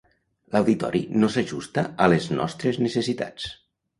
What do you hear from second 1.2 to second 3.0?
no s'ajusta a les nostres